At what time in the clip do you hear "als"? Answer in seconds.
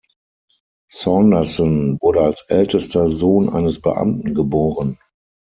2.21-2.41